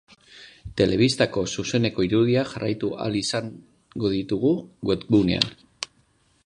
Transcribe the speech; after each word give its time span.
Telebistako 0.79 1.43
zuzeneko 1.57 2.05
irudiak 2.07 2.49
jarraitu 2.55 2.91
ahal 3.03 3.19
izango 3.21 4.13
dituzu 4.17 4.55
webgunean. 4.91 5.51